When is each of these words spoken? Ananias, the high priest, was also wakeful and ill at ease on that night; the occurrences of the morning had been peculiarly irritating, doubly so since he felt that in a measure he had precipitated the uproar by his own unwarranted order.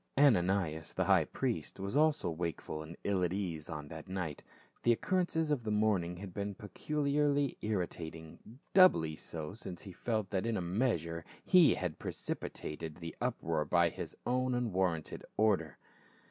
Ananias, 0.17 0.93
the 0.93 1.03
high 1.03 1.25
priest, 1.25 1.79
was 1.79 1.95
also 1.95 2.27
wakeful 2.31 2.81
and 2.81 2.97
ill 3.03 3.21
at 3.23 3.31
ease 3.31 3.69
on 3.69 3.87
that 3.89 4.07
night; 4.07 4.43
the 4.81 4.91
occurrences 4.91 5.51
of 5.51 5.63
the 5.63 5.69
morning 5.69 6.17
had 6.17 6.33
been 6.33 6.55
peculiarly 6.55 7.55
irritating, 7.61 8.57
doubly 8.73 9.15
so 9.15 9.53
since 9.53 9.83
he 9.83 9.91
felt 9.93 10.31
that 10.31 10.47
in 10.47 10.57
a 10.57 10.59
measure 10.59 11.23
he 11.45 11.75
had 11.75 11.99
precipitated 11.99 12.95
the 12.95 13.15
uproar 13.21 13.63
by 13.63 13.89
his 13.89 14.17
own 14.25 14.55
unwarranted 14.55 15.23
order. 15.37 15.77